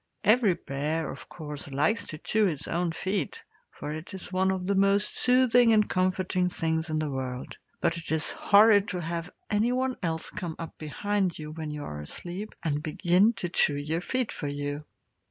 Every 0.23 0.55
bear, 0.55 1.11
of 1.11 1.29
course, 1.29 1.67
likes 1.69 2.07
to 2.07 2.17
chew 2.17 2.45
his 2.45 2.67
own 2.67 2.91
feet, 2.91 3.43
for 3.69 3.93
it 3.93 4.11
is 4.15 4.33
one 4.33 4.49
of 4.49 4.65
the 4.65 4.73
most 4.73 5.15
soothing 5.15 5.73
and 5.73 5.87
comforting 5.87 6.49
things 6.49 6.89
in 6.89 6.97
the 6.97 7.11
world; 7.11 7.59
but 7.81 7.95
it 7.97 8.11
is 8.11 8.31
horrid 8.31 8.87
to 8.87 8.99
have 9.01 9.29
anyone 9.51 9.97
else 10.01 10.31
come 10.31 10.55
up 10.57 10.75
behind 10.79 11.37
you, 11.37 11.51
when 11.51 11.69
you 11.69 11.83
are 11.83 12.01
asleep, 12.01 12.49
and 12.63 12.81
begin 12.81 13.33
to 13.33 13.49
chew 13.49 13.77
your 13.77 14.01
feet 14.01 14.31
for 14.31 14.47
you. 14.47 14.85